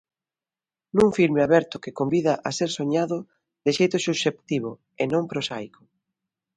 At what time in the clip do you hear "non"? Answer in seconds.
5.13-5.23